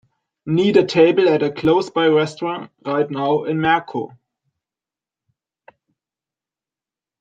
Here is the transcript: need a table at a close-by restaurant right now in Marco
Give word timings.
need 0.47 0.77
a 0.77 0.83
table 0.83 1.29
at 1.29 1.43
a 1.43 1.51
close-by 1.51 2.07
restaurant 2.07 2.71
right 2.83 3.11
now 3.11 3.43
in 3.43 3.61
Marco 3.61 4.17